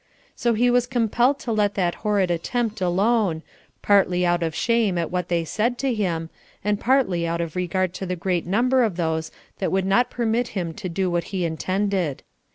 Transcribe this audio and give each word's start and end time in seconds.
So 0.35 0.55
he 0.55 0.71
was 0.71 0.87
compelled 0.87 1.37
to 1.41 1.51
let 1.51 1.75
that 1.75 1.93
horrid 2.01 2.31
attempt 2.31 2.81
alone, 2.81 3.43
partly 3.83 4.25
out 4.25 4.41
of 4.41 4.55
shame 4.55 4.97
at 4.97 5.11
what 5.11 5.27
they 5.27 5.45
said 5.45 5.77
to 5.77 5.93
him, 5.93 6.31
and 6.63 6.79
partly 6.79 7.27
out 7.27 7.39
of 7.39 7.55
regard 7.55 7.93
to 7.99 8.07
the 8.07 8.15
great 8.15 8.47
number 8.47 8.81
of 8.81 8.95
those 8.95 9.29
that 9.59 9.71
would 9.71 9.85
not 9.85 10.09
permit 10.09 10.47
him 10.57 10.73
to 10.73 10.89
do 10.89 11.11
what 11.11 11.25
he 11.25 11.45
intended. 11.45 12.23